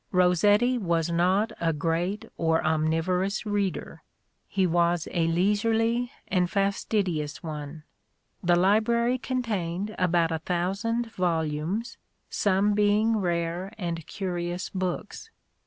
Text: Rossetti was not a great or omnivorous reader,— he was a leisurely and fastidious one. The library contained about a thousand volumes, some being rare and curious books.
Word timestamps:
Rossetti 0.11 0.79
was 0.79 1.11
not 1.11 1.51
a 1.61 1.71
great 1.73 2.25
or 2.35 2.65
omnivorous 2.65 3.45
reader,— 3.45 4.01
he 4.47 4.65
was 4.65 5.07
a 5.11 5.27
leisurely 5.27 6.11
and 6.27 6.49
fastidious 6.49 7.43
one. 7.43 7.83
The 8.41 8.55
library 8.55 9.19
contained 9.19 9.93
about 9.99 10.31
a 10.31 10.39
thousand 10.39 11.11
volumes, 11.11 11.97
some 12.31 12.73
being 12.73 13.17
rare 13.17 13.73
and 13.77 14.07
curious 14.07 14.71
books. 14.71 15.29